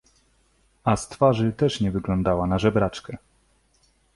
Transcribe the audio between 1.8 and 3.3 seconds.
nie wyglądała na żebraczkę!